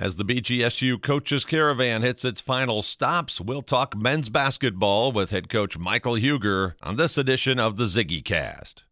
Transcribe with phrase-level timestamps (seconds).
[0.00, 5.48] As the BGSU Coaches Caravan hits its final stops, we'll talk men's basketball with head
[5.48, 8.84] coach Michael Huger on this edition of the Ziggy Cast.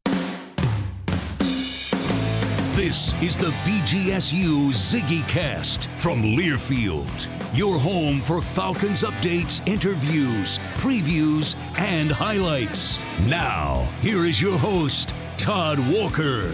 [2.75, 11.55] This is the BGSU Ziggy Cast from Learfield, your home for Falcons updates, interviews, previews,
[11.79, 12.99] and highlights.
[13.29, 16.51] Now, here is your host, Todd Walker.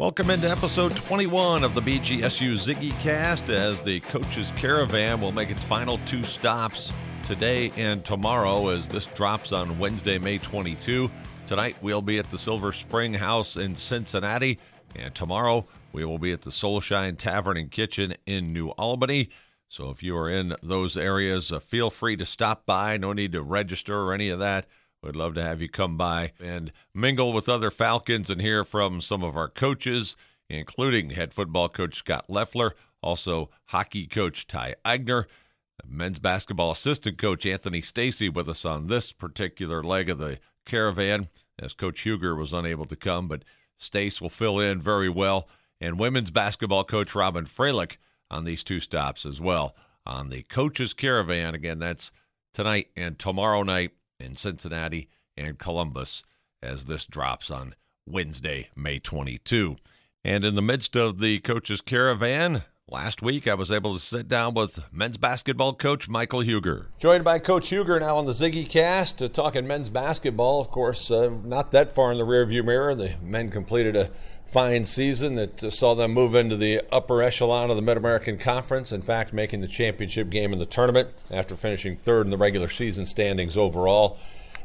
[0.00, 5.50] Welcome into episode 21 of the BGSU Ziggy Cast as the Coaches Caravan will make
[5.50, 6.90] its final two stops
[7.22, 11.10] today and tomorrow as this drops on Wednesday, May 22.
[11.46, 14.58] Tonight we'll be at the Silver Spring House in Cincinnati,
[14.96, 19.28] and tomorrow we will be at the Soulshine Tavern and Kitchen in New Albany.
[19.68, 22.96] So if you are in those areas, uh, feel free to stop by.
[22.96, 24.66] No need to register or any of that.
[25.02, 29.00] We'd love to have you come by and mingle with other Falcons and hear from
[29.00, 30.14] some of our coaches,
[30.48, 35.24] including head football coach Scott Loeffler, also hockey coach Ty Eigner,
[35.86, 41.28] men's basketball assistant coach Anthony Stacey with us on this particular leg of the caravan,
[41.58, 43.44] as Coach Huger was unable to come, but
[43.78, 45.48] Stace will fill in very well,
[45.80, 47.96] and women's basketball coach Robyn Fralick
[48.30, 49.74] on these two stops as well
[50.04, 51.54] on the coaches caravan.
[51.54, 52.12] Again, that's
[52.52, 56.24] tonight and tomorrow night in Cincinnati and Columbus
[56.62, 57.74] as this drops on
[58.06, 59.76] Wednesday, May 22.
[60.24, 64.28] And in the midst of the coaches' caravan, last week I was able to sit
[64.28, 66.88] down with men's basketball coach Michael Huger.
[66.98, 70.60] Joined by Coach Huger now on the Ziggy Cast, uh, talking men's basketball.
[70.60, 72.94] Of course, uh, not that far in the rearview mirror.
[72.94, 74.10] The men completed a
[74.50, 78.36] fine season that uh, saw them move into the upper echelon of the Mid American
[78.36, 78.92] Conference.
[78.92, 82.68] In fact, making the championship game in the tournament after finishing third in the regular
[82.68, 84.18] season standings overall.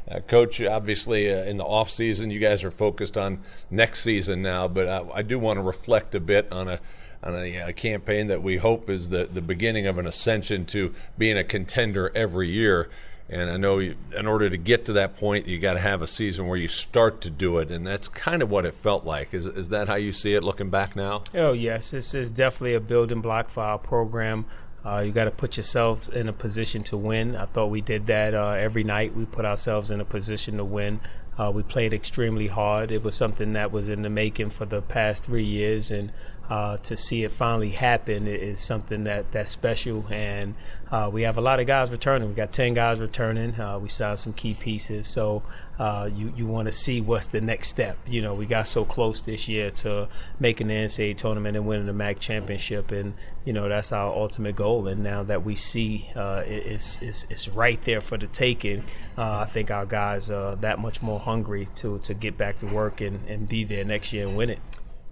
[0.08, 4.42] Uh, Coach, obviously, uh, in the off season, you guys are focused on next season
[4.42, 6.80] now, but uh, I do want to reflect a bit on a
[7.22, 10.94] on a, a, campaign that we hope is the, the beginning of an ascension to
[11.18, 12.88] being a contender every year.
[13.28, 16.00] And I know you, in order to get to that point, you got to have
[16.00, 19.04] a season where you start to do it, and that's kind of what it felt
[19.04, 19.34] like.
[19.34, 21.24] Is is that how you see it looking back now?
[21.34, 24.46] Oh yes, this is definitely a building block for our program.
[24.84, 27.34] Uh, you got to put yourselves in a position to win.
[27.34, 29.16] I thought we did that uh, every night.
[29.16, 31.00] We put ourselves in a position to win.
[31.38, 32.90] Uh, we played extremely hard.
[32.90, 36.10] It was something that was in the making for the past three years, and
[36.48, 40.06] uh, to see it finally happen is something that that's special.
[40.10, 40.54] And
[40.90, 42.28] uh, we have a lot of guys returning.
[42.28, 43.58] We got ten guys returning.
[43.60, 45.42] Uh, we signed some key pieces, so
[45.80, 47.98] uh, you you want to see what's the next step.
[48.06, 51.86] You know, we got so close this year to making the NCAA tournament and winning
[51.86, 54.86] the MAC championship, and you know that's our ultimate goal.
[54.86, 58.84] And now that we see uh, it's, it's it's right there for the taking,
[59.18, 63.00] I think our guys are that much more hungry to to get back to work
[63.00, 64.60] and, and be there next year and win it.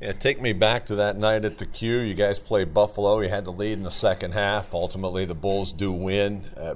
[0.00, 1.99] Yeah, take me back to that night at the Q.
[1.99, 3.20] You guys played Buffalo.
[3.20, 4.72] You had to lead in the second half.
[4.72, 6.46] Ultimately, the Bulls do win.
[6.56, 6.75] Uh,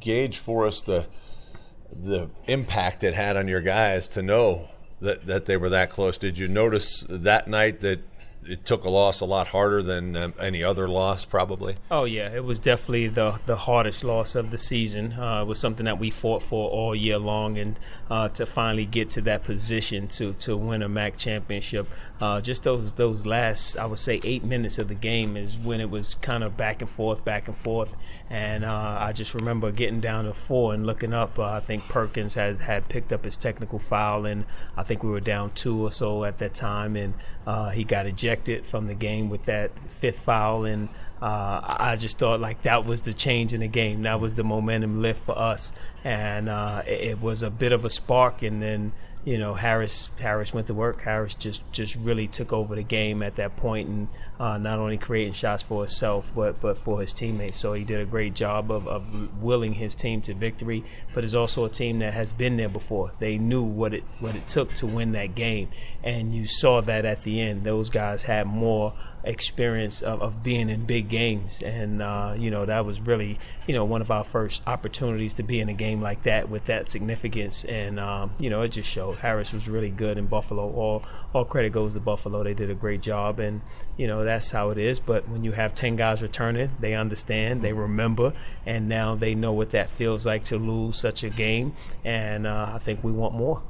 [0.00, 1.06] gauge for us the
[1.92, 4.68] the impact it had on your guys to know
[5.02, 6.16] that, that they were that close.
[6.16, 8.00] Did you notice that night that
[8.44, 11.76] it took a loss a lot harder than um, any other loss, probably.
[11.90, 15.12] Oh yeah, it was definitely the the hardest loss of the season.
[15.12, 17.78] Uh, it was something that we fought for all year long, and
[18.10, 21.86] uh, to finally get to that position to to win a MAC championship,
[22.20, 25.80] uh, just those those last I would say eight minutes of the game is when
[25.80, 27.90] it was kind of back and forth, back and forth,
[28.28, 31.38] and uh, I just remember getting down to four and looking up.
[31.38, 34.44] Uh, I think Perkins had had picked up his technical foul, and
[34.76, 37.14] I think we were down two or so at that time, and
[37.46, 40.88] uh, he got ejected ejected from the game with that fifth foul, and
[41.20, 44.02] uh, I just thought like that was the change in the game.
[44.02, 45.72] That was the momentum lift for us,
[46.04, 48.92] and uh, it, it was a bit of a spark, and then
[49.24, 51.00] you know Harris Harris went to work.
[51.02, 54.08] Harris just just really took over the game at that point, and
[54.40, 57.56] uh, not only creating shots for himself but but for his teammates.
[57.56, 60.84] So he did a great job of, of willing his team to victory.
[61.14, 63.12] But it's also a team that has been there before.
[63.20, 65.68] They knew what it what it took to win that game,
[66.02, 67.64] and you saw that at the end.
[67.64, 71.62] Those guys had more experience of, of being in big games.
[71.62, 75.42] And, uh, you know, that was really, you know, one of our first opportunities to
[75.42, 77.64] be in a game like that with that significance.
[77.64, 80.70] And, um, you know, it just showed Harris was really good in Buffalo.
[80.72, 81.02] All,
[81.32, 82.42] all credit goes to Buffalo.
[82.42, 83.38] They did a great job.
[83.38, 83.60] And,
[83.96, 84.98] you know, that's how it is.
[84.98, 88.32] But when you have 10 guys returning, they understand, they remember,
[88.66, 91.74] and now they know what that feels like to lose such a game.
[92.04, 93.62] And uh, I think we want more.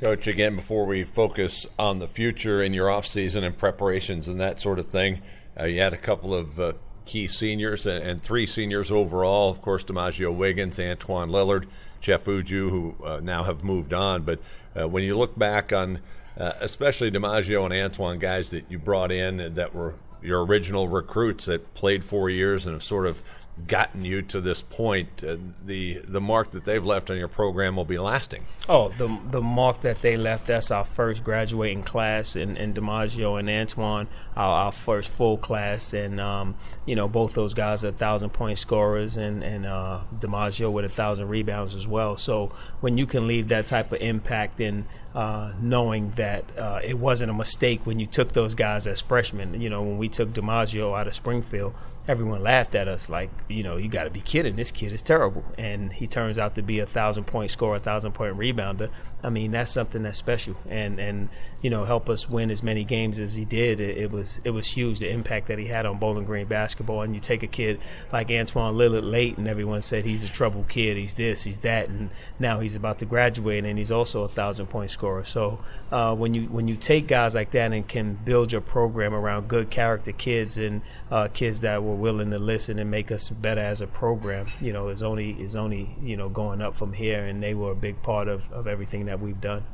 [0.00, 4.58] Coach, again, before we focus on the future in your offseason and preparations and that
[4.58, 5.20] sort of thing,
[5.60, 6.72] uh, you had a couple of uh,
[7.04, 9.50] key seniors and, and, three seniors overall.
[9.50, 11.66] Of course, Demajeo Wiggins, Antwon Lillard,
[12.00, 14.22] Jeff Uju, who uh, now have moved on.
[14.22, 14.38] But
[14.74, 16.00] uh, when you look back on,
[16.38, 21.44] uh, especially Demajeo and Antwon, guys that you brought in that were your original recruits
[21.44, 23.20] that played four years and have sort of
[23.66, 27.76] gotten you to this point, uh, the the mark that they've left on your program
[27.76, 28.44] will be lasting.
[28.68, 30.46] Oh, the the mark that they left.
[30.46, 34.06] That's our first graduating class, and, and Demajeo and Antwon,
[34.36, 36.56] our, our first full class, and um,
[36.86, 40.88] you know both those guys are thousand point scorers, and and uh, Demajeo with a
[40.88, 42.16] thousand rebounds as well.
[42.16, 46.98] So when you can leave that type of impact in uh, knowing that uh, it
[46.98, 49.60] wasn't a mistake when you took those guys as freshmen.
[49.60, 51.74] You know, when we took Demajeo out of Springfield,
[52.10, 54.56] everyone laughed at us like, you know, you got to be kidding.
[54.56, 55.44] This kid is terrible.
[55.56, 58.90] And he turns out to be a thousand point scorer, a thousand point rebounder.
[59.22, 60.56] I mean, that's something that's special.
[60.68, 61.28] And, and
[61.62, 63.80] you know, help us win as many games as he did.
[63.80, 67.02] It, it was it was huge, the impact that he had on Bowling Green basketball.
[67.02, 67.80] And you take a kid
[68.12, 70.96] like Antwon Lillard late, and everyone said he's a troubled kid.
[70.96, 71.88] He's this, he's that.
[71.88, 75.24] And now he's about to graduate, and he's also a thousand point scorer.
[75.24, 75.58] So
[75.92, 79.48] uh, when you when you take guys like that and can build your program around
[79.48, 80.80] good character kids and
[81.10, 84.46] uh, kids that were willing to listen and make us better as a program.
[84.60, 87.72] You know, is only is only you know going up from here, and they were
[87.72, 89.64] a big part of, of everything that we've done.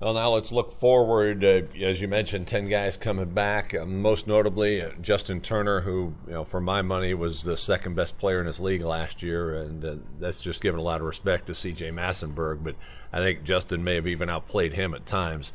[0.00, 1.44] Well, now let's look forward.
[1.44, 3.72] Uh, as you mentioned, ten guys coming back.
[3.72, 7.94] Uh, most notably, uh, Justin Turner, who, you know, for my money, was the second
[7.94, 11.06] best player in his league last year, and uh, that's just giving a lot of
[11.06, 11.90] respect to C.J.
[11.92, 12.64] Massinburg.
[12.64, 12.74] But
[13.12, 15.52] I think Justin may have even outplayed him at times.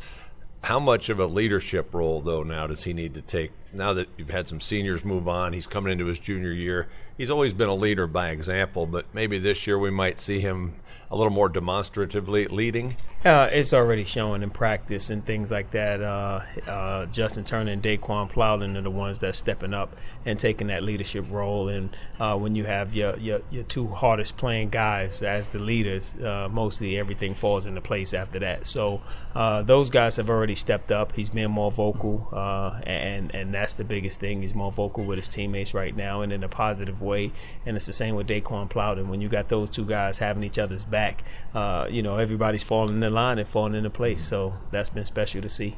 [0.61, 3.51] How much of a leadership role, though, now does he need to take?
[3.73, 6.89] Now that you've had some seniors move on, he's coming into his junior year.
[7.17, 10.75] He's always been a leader by example, but maybe this year we might see him
[11.11, 12.95] a little more demonstratively leading?
[13.25, 16.01] Uh, it's already showing in practice and things like that.
[16.01, 20.67] Uh, uh, Justin Turner and Daeqwon Plowden are the ones that's stepping up and taking
[20.67, 21.67] that leadership role.
[21.67, 21.89] And
[22.19, 26.47] uh, when you have your, your, your two hardest playing guys as the leaders, uh,
[26.49, 28.65] mostly everything falls into place after that.
[28.67, 29.01] So
[29.35, 31.11] uh, those guys have already stepped up.
[31.11, 32.29] He's been more vocal,
[32.85, 34.41] and and that's the biggest thing.
[34.41, 37.31] He's more vocal with his teammates right now, and in a positive way.
[37.65, 39.09] And it's the same with Daeqwon Plowden.
[39.09, 42.63] When you got those two guys having each other's back back, uh, you know, everybody's
[42.63, 44.21] falling in line and falling into place.
[44.21, 45.77] So that's been special to see.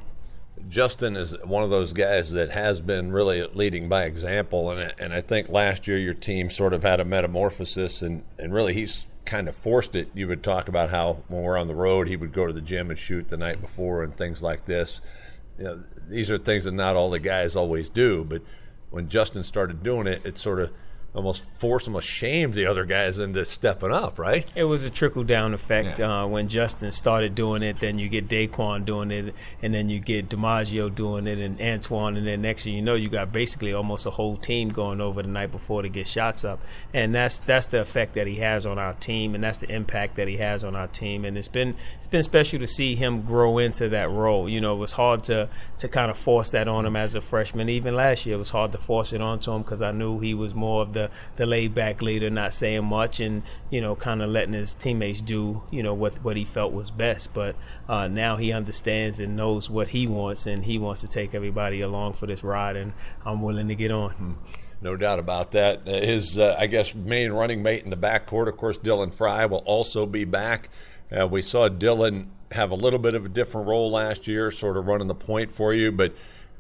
[0.69, 5.13] Justin is one of those guys that has been really leading by example, and and
[5.13, 9.07] I think last year your team sort of had a metamorphosis, and and really he's
[9.25, 10.09] kind of forced it.
[10.13, 12.61] You would talk about how when we're on the road, he would go to the
[12.61, 15.01] gym and shoot the night before, and things like this.
[15.57, 18.41] You know, these are things that not all the guys always do, but
[18.91, 20.71] when Justin started doing it, it sort of
[21.13, 24.47] almost forced, almost shamed the other guys into stepping up, right?
[24.55, 25.99] It was a trickle down effect.
[25.99, 26.23] Yeah.
[26.23, 29.99] Uh, when Justin started doing it, then you get Daeqwon doing it, and then you
[29.99, 33.73] get Demajeo doing it, and Antwon, and then next thing you know, you got basically
[33.73, 36.61] almost a whole team going over the night before to get shots up,
[36.93, 40.15] and that's that's the effect that he has on our team, and that's the impact
[40.15, 43.21] that he has on our team, and it's been it's been special to see him
[43.23, 44.47] grow into that role.
[44.47, 45.49] You know, it was hard to
[45.79, 47.69] to kind of force that on him as a freshman.
[47.69, 50.33] Even last year, it was hard to force it onto him because I knew he
[50.33, 51.00] was more of the
[51.37, 55.21] the laid back leader, not saying much, and you know, kind of letting his teammates
[55.21, 57.33] do you know what what he felt was best.
[57.33, 57.55] But
[57.87, 61.81] uh, now he understands and knows what he wants, and he wants to take everybody
[61.81, 62.93] along for this ride, and
[63.25, 64.37] I'm willing to get on.
[64.81, 65.87] No doubt about that.
[65.87, 69.45] Uh, His, uh, I guess, main running mate in the backcourt, of course, Dylan Frye
[69.45, 70.69] will also be back.
[71.11, 74.77] Uh, we saw Dylan have a little bit of a different role last year, sort
[74.77, 76.13] of running the point for you, but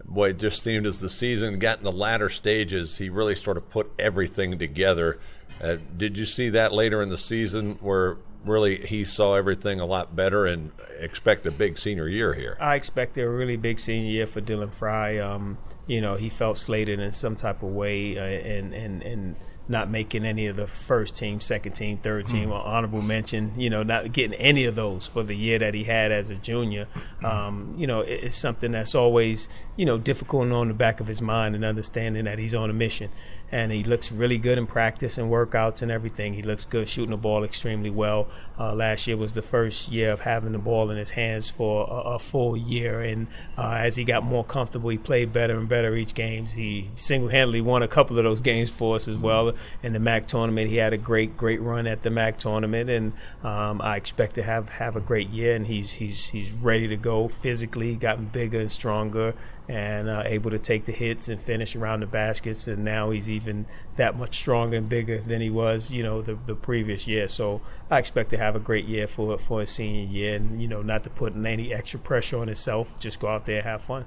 [0.05, 3.57] boy, it just seemed as the season got in the latter stages, he really sort
[3.57, 5.19] of put everything together.
[5.61, 9.85] Uh, did you see that later in the season where really he saw everything a
[9.85, 12.57] lot better and expect a big senior year here?
[12.59, 15.19] I expected a really big senior year for Dylan Frye.
[15.19, 19.35] Um, you know, he felt slated in some type of way, uh, and and and
[19.71, 23.59] not making any of the first team, second team, third team, or honorable mention.
[23.59, 26.35] You know, not getting any of those for the year that he had as a
[26.35, 26.87] junior.
[27.23, 30.99] Um, you know, it, it's something that's always you know difficult and on the back
[30.99, 33.09] of his mind and understanding that he's on a mission.
[33.51, 36.33] And he looks really good in practice and workouts and everything.
[36.33, 38.27] He looks good shooting the ball extremely well.
[38.57, 41.87] Uh, last year was the first year of having the ball in his hands for
[41.89, 43.27] a, a full year, and
[43.57, 46.45] uh, as he got more comfortable, he played better and better each game.
[46.45, 49.53] He single-handedly won a couple of those games for us as well.
[49.83, 53.13] In the MAC tournament, he had a great, great run at the MAC tournament, and
[53.43, 55.55] um, I expect to have have a great year.
[55.55, 59.33] And he's he's he's ready to go physically, gotten bigger and stronger,
[59.71, 62.67] and uh, able to take the hits and finish around the baskets.
[62.67, 66.37] And now he's even that much stronger and bigger than he was, you know, the,
[66.45, 67.29] the previous year.
[67.29, 70.67] So I expect to have a great year for for his senior year, and you
[70.67, 72.99] know, not to put any extra pressure on himself.
[72.99, 74.05] Just go out there and have fun.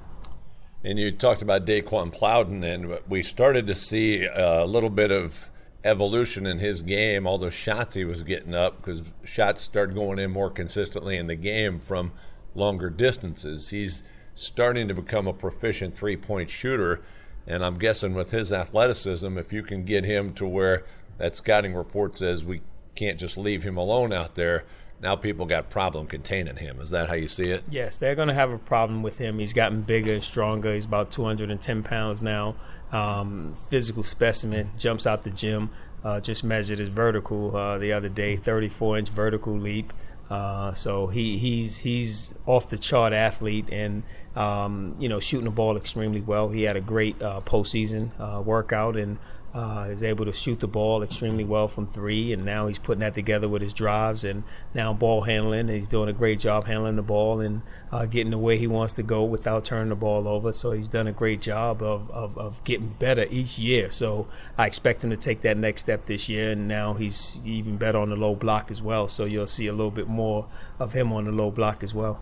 [0.84, 5.48] And you talked about Daeqwon Plowden, and we started to see a little bit of
[5.82, 10.18] evolution in his game, all those shots he was getting up, because shots started going
[10.18, 12.12] in more consistently in the game from
[12.54, 13.70] longer distances.
[13.70, 14.02] He's
[14.34, 17.02] starting to become a proficient three point shooter,
[17.46, 20.84] and I'm guessing with his athleticism, if you can get him to where
[21.18, 22.62] that scouting report says we
[22.94, 24.64] can't just leave him alone out there,
[25.00, 26.80] now people got problem containing him.
[26.80, 27.64] Is that how you see it?
[27.70, 29.38] Yes, they're going to have a problem with him.
[29.38, 30.74] He's gotten bigger and stronger.
[30.74, 32.56] He's about 210 pounds now.
[32.92, 35.70] Um, physical specimen, jumps out the gym.
[36.04, 39.92] Uh, just measured his vertical uh, the other day, 34 inch vertical leap.
[40.30, 44.02] Uh, so he, he's he's off the chart athlete and
[44.36, 46.48] um, you know shooting the ball extremely well.
[46.48, 49.18] He had a great uh, postseason uh, workout and
[49.54, 52.32] uh, is able to shoot the ball extremely well from three.
[52.32, 54.42] And now he's putting that together with his drives and
[54.74, 55.68] now ball handling.
[55.68, 58.94] He's doing a great job handling the ball and uh, getting the way he wants
[58.94, 60.52] to go without turning the ball over.
[60.52, 63.92] So he's done a great job of, of, of getting better each year.
[63.92, 64.26] So
[64.58, 66.50] I expect him to take that next step this year.
[66.50, 69.06] And now he's even better on the low block as well.
[69.06, 70.48] So you'll see a little bit more
[70.80, 72.20] of him on the low block as well.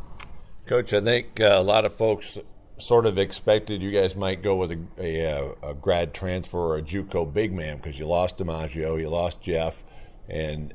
[0.66, 2.38] Coach, I think uh, a lot of folks
[2.82, 6.82] sort of expected you guys might go with a, a, a grad transfer or a
[6.82, 9.74] JUCO big man because you lost Demajeo, you lost Jeff,
[10.28, 10.74] and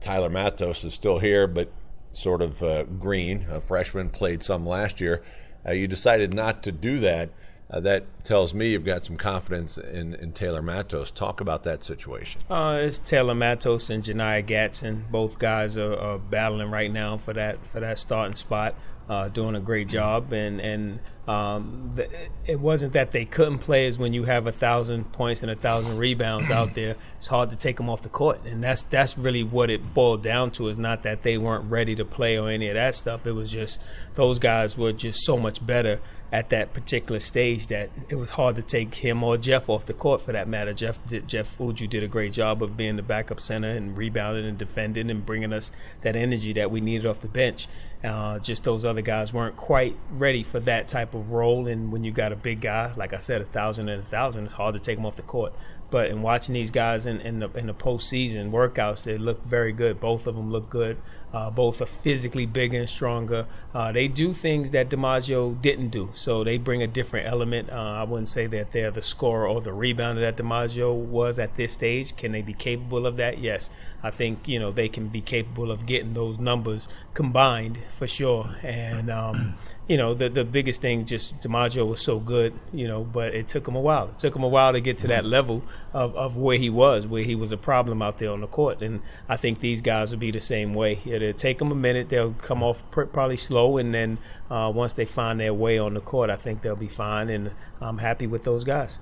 [0.00, 1.72] Tyler Matos is still here, but
[2.10, 3.46] sort of uh, green.
[3.48, 5.22] A freshman played some last year.
[5.66, 7.30] Uh, you decided not to do that.
[7.74, 11.10] Uh, that tells me you've got some confidence in, in Taylor Matos.
[11.10, 12.40] Talk about that situation.
[12.48, 15.10] Uh, it's Taylor Matos and Janiah Gatson.
[15.10, 18.76] Both guys are, are, battling right now for that for that starting spot.
[19.06, 22.08] Uh, doing a great job, and and um, the,
[22.46, 23.86] it wasn't that they couldn't play.
[23.86, 27.50] Is when you have a thousand points and a thousand rebounds out there, it's hard
[27.50, 30.68] to take them off the court, and that's that's really what it boiled down to.
[30.68, 33.26] Is not that they weren't ready to play or any of that stuff.
[33.26, 33.78] It was just
[34.14, 36.00] those guys were just so much better
[36.34, 39.92] at that particular stage that it was hard to take him or Jeff off the
[39.92, 40.74] court for that matter.
[40.74, 44.44] Jeff did, Jeff Uju did a great job of being the backup center and rebounding
[44.44, 45.70] and defending and bringing us
[46.02, 47.68] that energy that we needed off the bench.
[48.02, 51.68] Uh, just those other guys weren't quite ready for that type of role.
[51.68, 54.46] And when you got a big guy, like I said, a thousand and a thousand,
[54.46, 55.52] it's hard to take him off the court.
[55.94, 59.72] But in watching these guys in, in the in the postseason workouts, they look very
[59.72, 60.00] good.
[60.00, 60.96] Both of them look good.
[61.32, 63.46] Uh, both are physically bigger and stronger.
[63.72, 67.70] Uh, they do things that Demajeo didn't do, so they bring a different element.
[67.70, 71.56] Uh, I wouldn't say that they're the scorer or the rebounder that Demajeo was at
[71.56, 72.16] this stage.
[72.16, 73.38] Can they be capable of that?
[73.38, 73.70] Yes,
[74.02, 78.56] I think you know they can be capable of getting those numbers combined for sure.
[78.64, 79.54] And um,
[79.86, 83.48] you know, the the biggest thing just Demajeo was so good, you know, but it
[83.48, 84.08] took him a while.
[84.08, 85.62] It took him a while to get to that level
[85.92, 88.80] of, of where he was, where he was a problem out there on the court.
[88.80, 91.00] And I think these guys will be the same way.
[91.04, 92.08] It'll take them a minute.
[92.08, 94.18] They'll come off pr- probably slow, and then
[94.50, 97.28] uh, once they find their way on the court, I think they'll be fine.
[97.28, 97.50] And
[97.80, 98.98] I'm happy with those guys.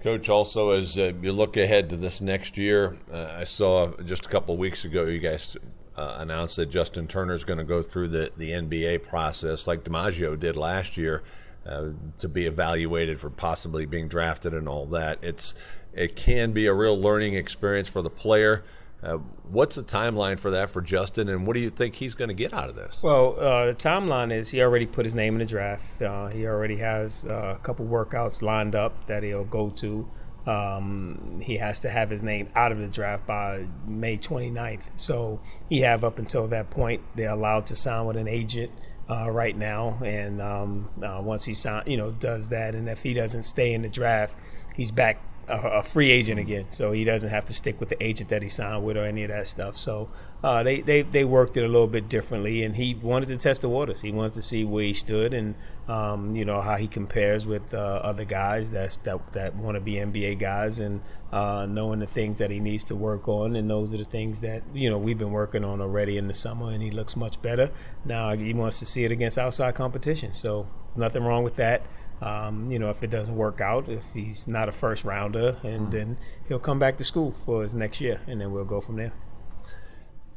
[0.00, 4.26] Coach, also as uh, you look ahead to this next year, uh, I saw just
[4.26, 5.56] a couple of weeks ago you guys
[5.96, 9.84] uh, announced that Justin Turner is going to go through the, the NBA process like
[9.84, 11.22] Demajeo did last year
[11.66, 15.18] uh, to be evaluated for possibly being drafted and all that.
[15.22, 15.54] It's
[15.92, 18.64] it can be a real learning experience for the player.
[19.02, 19.18] Uh,
[19.50, 22.34] what's the timeline for that for Justin, and what do you think he's going to
[22.34, 23.00] get out of this?
[23.02, 26.00] Well, uh, the timeline is he already put his name in the draft.
[26.00, 30.08] Uh, he already has uh, a couple workouts lined up that he'll go to.
[30.46, 34.82] Um, he has to have his name out of the draft by May 29th.
[34.96, 37.02] So he have up until that point.
[37.14, 38.72] They're allowed to sign with an agent
[39.08, 43.02] uh, right now, and um, uh, once he sign, you know, does that, and if
[43.02, 44.34] he doesn't stay in the draft,
[44.74, 48.02] he's back a, a, free agent again, so he doesn't have to stick with the
[48.02, 49.76] agent that he signed with or any of that stuff.
[49.76, 50.08] So
[50.44, 53.62] uh, they, they they worked it a little bit differently, and he wanted to test
[53.62, 54.00] the waters.
[54.00, 55.54] He wanted to see where he stood and
[55.88, 59.80] um, you know how he compares with uh, other guys that's, that that want to
[59.80, 61.00] be NBA guys, and
[61.32, 64.40] uh, knowing the things that he needs to work on, and those are the things
[64.42, 67.40] that you know we've been working on already in the summer, and he looks much
[67.42, 67.70] better
[68.04, 68.34] now.
[68.34, 71.82] He wants to see it against outside competition, so there's nothing wrong with that.
[72.22, 75.82] Um, you know, if it doesn't work out, if he's not a first rounder, and
[75.82, 75.90] mm-hmm.
[75.90, 78.96] then he'll come back to school for his next year, and then we'll go from
[78.96, 79.12] there.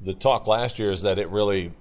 [0.01, 1.73] The talk last year is that it really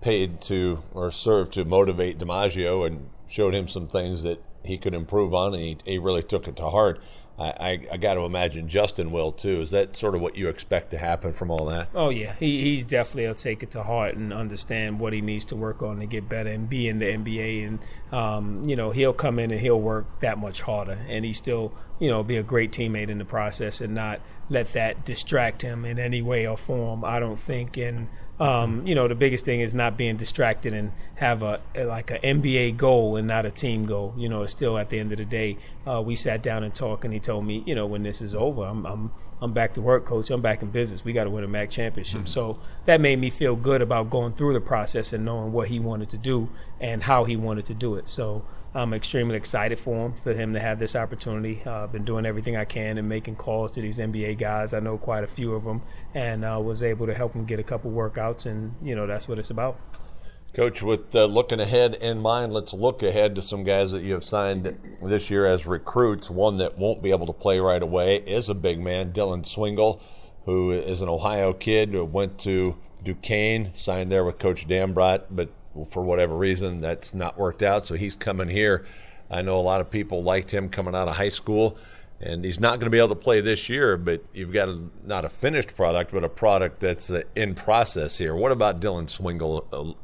[0.00, 4.94] paid to or served to motivate Demajeo and showed him some things that he could
[4.94, 7.00] improve on, and he, he really took it to heart.
[7.38, 9.60] I, I, I got to imagine Justin will too.
[9.60, 11.88] Is that sort of what you expect to happen from all that?
[11.94, 15.44] Oh yeah, he he's definitely will take it to heart and understand what he needs
[15.46, 17.66] to work on to get better and be in the NBA.
[17.66, 17.78] And
[18.12, 21.72] um, you know he'll come in and he'll work that much harder, and he still
[22.00, 25.84] you know be a great teammate in the process and not let that distract him
[25.84, 27.04] in any way or form.
[27.04, 27.76] I don't think.
[27.76, 28.08] And
[28.40, 32.40] um, you know, the biggest thing is not being distracted and have a, like an
[32.40, 34.14] NBA goal and not a team goal.
[34.16, 35.58] You know, it's still at the end of the day.
[35.86, 38.34] Uh, we sat down and talked, and he told me, you know, when this is
[38.34, 40.30] over, I'm I'm I'm back to work, coach.
[40.30, 41.04] I'm back in business.
[41.04, 42.22] We got to win a MAC championship.
[42.22, 42.26] Mm-hmm.
[42.26, 45.78] So that made me feel good about going through the process and knowing what he
[45.78, 46.48] wanted to do
[46.80, 48.08] and how he wanted to do it.
[48.08, 51.62] So I'm extremely excited for him, for him to have this opportunity.
[51.64, 54.74] Uh, I've been doing everything I can and making calls to these NBA guys.
[54.74, 55.82] I know quite a few of them,
[56.14, 59.26] and uh, was able to help him get a couple workouts, and you know that's
[59.26, 59.80] what it's about.
[60.54, 64.14] Coach, with uh, looking ahead in mind, let's look ahead to some guys that you
[64.14, 66.30] have signed this year as recruits.
[66.30, 70.00] One that won't be able to play right away is a big man, Dylan Swingle,
[70.46, 75.50] who is an Ohio kid who went to Duquesne, signed there with Coach Dambrot, but
[75.90, 77.86] for whatever reason, that's not worked out.
[77.86, 78.86] So he's coming here.
[79.30, 81.76] I know a lot of people liked him coming out of high school,
[82.20, 83.96] and he's not going to be able to play this year.
[83.96, 88.18] But you've got a, not a finished product, but a product that's uh, in process
[88.18, 88.34] here.
[88.34, 89.96] What about Dylan Swingle?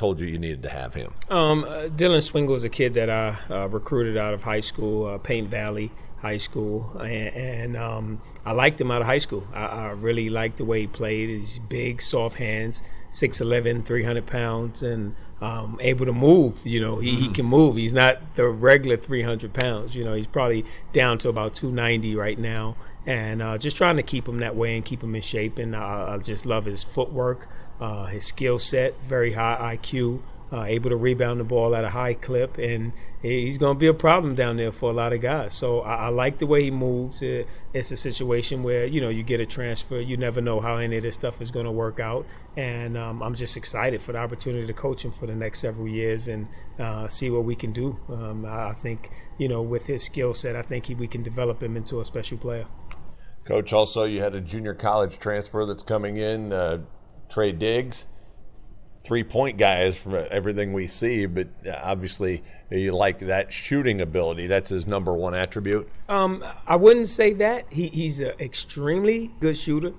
[0.00, 1.12] Told you you needed to have him?
[1.28, 5.06] Um, uh, Dylan Swingle is a kid that I uh, recruited out of high school,
[5.06, 9.46] uh, Paint Valley High School, and, and um, I liked him out of high school.
[9.52, 11.28] I, I, really liked the way he played.
[11.28, 16.64] He's big, soft hands, 6'11", 300 pounds, and um, able to move.
[16.64, 17.20] You know, he, mm-hmm.
[17.20, 17.76] he can move.
[17.76, 19.94] He's not the regular 300 pounds.
[19.94, 22.74] You know, he's probably down to about 290 right now.
[23.04, 25.58] And uh, just trying to keep him that way and keep him in shape.
[25.58, 27.48] And uh, I just love his footwork,
[27.80, 31.90] uh, his skill set, very high IQ uh, able to rebound the ball at a
[31.90, 35.20] high clip, and he's going to be a problem down there for a lot of
[35.20, 35.54] guys.
[35.54, 37.22] So I, I like the way he moves.
[37.22, 40.78] It, it's a situation where you know you get a transfer, you never know how
[40.78, 44.12] any of this stuff is going to work out, and um, I'm just excited for
[44.12, 47.54] the opportunity to coach him for the next several years and uh, see what we
[47.54, 47.96] can do.
[48.08, 51.62] Um, I think you know with his skill set, I think he, we can develop
[51.62, 52.66] him into a special player.
[53.44, 56.78] Coach, also you had a junior college transfer that's coming in, uh,
[57.30, 58.06] Trey Diggs
[59.02, 61.48] three point guys from everything we see, but
[61.82, 64.46] obviously you like that shooting ability.
[64.46, 65.88] That's his number one attribute.
[66.08, 67.66] Um, I wouldn't say that.
[67.70, 69.92] He, he's an extremely good shooter,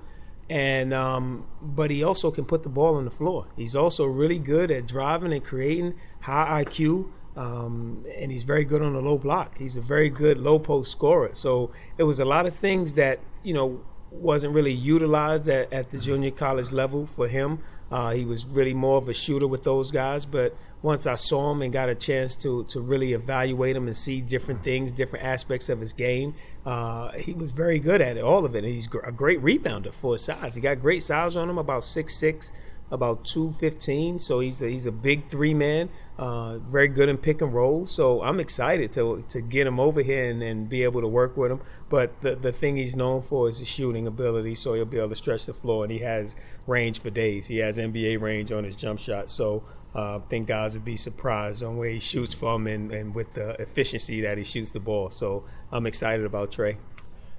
[0.49, 3.47] and um, but he also can put the ball on the floor.
[3.55, 7.09] He's also really good at driving and creating high IQ.
[7.33, 9.57] Um, and he's very good on the low block.
[9.57, 11.29] He's a very good low post scorer.
[11.31, 13.79] So it was a lot of things that you know
[14.11, 17.59] wasn't really utilized at, at the junior college level for him.
[17.91, 21.51] Uh, he was really more of a shooter with those guys, but once I saw
[21.51, 25.25] him and got a chance to to really evaluate him and see different things, different
[25.25, 26.33] aspects of his game,
[26.65, 28.63] uh, he was very good at it, all of it.
[28.63, 30.55] And he's a great rebounder for his size.
[30.55, 32.53] He got great size on him, about six six,
[32.91, 34.19] about 215.
[34.19, 37.85] So he's a, he's a big three man, uh, very good in pick and roll.
[37.85, 41.37] So I'm excited to to get him over here and, and be able to work
[41.37, 41.61] with him.
[41.89, 44.55] But the the thing he's known for is his shooting ability.
[44.55, 46.35] So he'll be able to stretch the floor, and he has
[46.67, 47.47] range for days.
[47.47, 49.29] He has NBA range on his jump shot.
[49.29, 49.63] So
[49.95, 53.33] uh, I think guys would be surprised on where he shoots from and, and with
[53.33, 55.09] the efficiency that he shoots the ball.
[55.09, 56.77] So I'm excited about Trey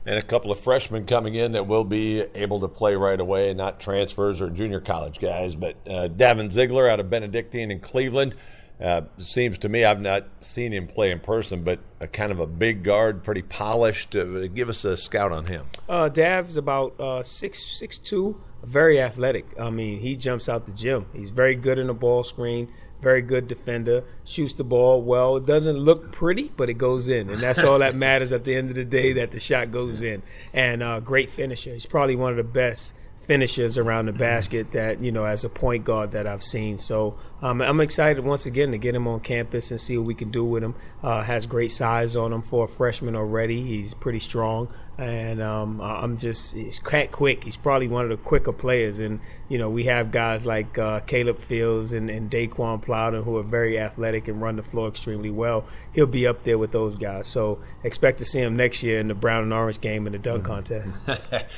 [0.05, 3.55] and a couple of freshmen coming in that will be able to play right away,
[3.55, 5.55] not transfers or junior college guys.
[5.55, 8.35] But uh, Davin Ziegler out of Benedictine in Cleveland.
[8.83, 12.41] Uh, seems to me I've not seen him play in person, but a kind of
[12.41, 14.17] a big guard, pretty polished.
[14.17, 15.67] Uh, give us a scout on him.
[15.89, 19.47] Uh, Dav's about uh, six six two, very athletic.
[19.61, 21.07] I mean, he jumps out the gym.
[21.13, 25.37] He's very good in the ball screen very good defender, shoots the ball well.
[25.37, 28.55] It doesn't look pretty, but it goes in, and that's all that matters at the
[28.55, 29.13] end of the day.
[29.13, 30.23] That the shot goes in,
[30.55, 31.73] and uh, great finisher.
[31.73, 32.95] He's probably one of the best
[33.27, 36.79] finishers around the basket that you know as a point guard that I've seen.
[36.79, 40.15] So um, I'm excited once again to get him on campus and see what we
[40.15, 40.75] can do with him.
[41.03, 43.63] Uh, has great size on him for a freshman already.
[43.63, 47.45] He's pretty strong, and um, I'm just he's quick.
[47.45, 48.99] He's probably one of the quicker players.
[48.99, 53.37] And you know we have guys like uh, Caleb Fields and, and Daeqwon Plowden who
[53.39, 55.67] are very athletic and run the floor extremely well.
[55.95, 57.29] He'll be up there with those guys.
[57.29, 60.19] So expect to see him next year in the brown and orange game in the
[60.19, 60.53] dunk mm-hmm.
[60.53, 60.95] contest.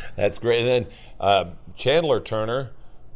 [0.17, 0.61] That's great.
[0.61, 1.45] And then uh,
[1.77, 2.71] Chandler Turner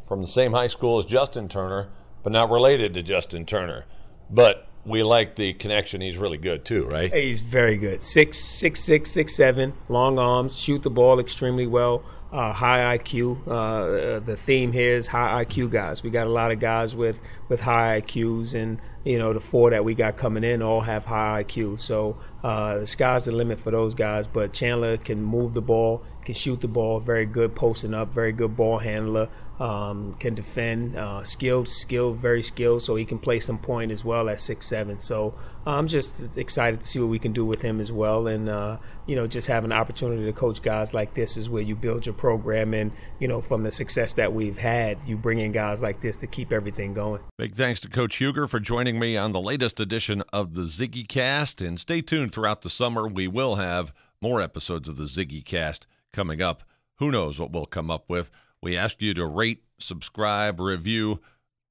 [0.06, 1.88] from the same high school as Justin Turner,
[2.22, 3.84] but not related to Justin Turner.
[4.30, 6.00] But we like the connection.
[6.00, 7.12] He's really good too, right?
[7.12, 8.00] He's very good.
[8.00, 9.74] Six, six, six, six, seven.
[9.88, 12.02] Long arms, shoot the ball extremely well.
[12.30, 13.38] Uh, high IQ.
[13.48, 16.02] Uh, the theme here is high IQ guys.
[16.02, 19.70] We got a lot of guys with with high IQs, and you know the four
[19.70, 21.80] that we got coming in all have high IQ.
[21.80, 24.26] So uh, the sky's the limit for those guys.
[24.26, 28.32] But Chandler can move the ball, can shoot the ball, very good posting up, very
[28.32, 33.40] good ball handler um, can defend, uh, skilled, skilled, very skilled, so he can play
[33.40, 34.98] some point as well at six seven.
[34.98, 35.34] So
[35.66, 38.76] I'm just excited to see what we can do with him as well, and uh,
[39.06, 42.06] you know, just having an opportunity to coach guys like this is where you build
[42.06, 45.80] your program, and you know, from the success that we've had, you bring in guys
[45.80, 47.22] like this to keep everything going.
[47.38, 51.08] Big thanks to Coach Huger for joining me on the latest edition of the Ziggy
[51.08, 53.08] Cast, and stay tuned throughout the summer.
[53.08, 56.64] We will have more episodes of the Ziggy Cast coming up.
[56.98, 58.30] Who knows what we'll come up with?
[58.60, 61.20] We ask you to rate, subscribe, review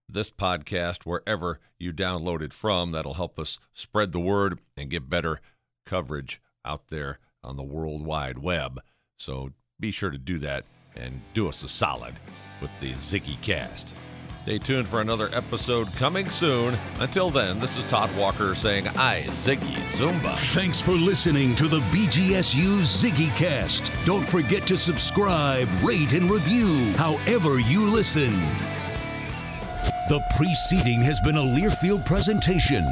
[0.10, 2.91] this podcast wherever you download it from.
[2.91, 5.41] That'll help us spread the word and get better
[5.86, 8.81] coverage out there on the World Wide Web.
[9.17, 10.63] So be sure to do that
[10.96, 12.16] and do us a solid
[12.62, 13.88] with the Ziggy Cast.
[14.42, 16.76] Stay tuned for another episode coming soon.
[17.00, 20.36] Until then, this is Todd Walker saying, I, Ziggy Zoomba.
[20.56, 23.92] Thanks for listening to the BGSU Ziggy Cast.
[24.04, 28.32] Don't forget to subscribe, rate, and review however you listen.
[30.10, 32.84] The preceding has been a Learfield presentation.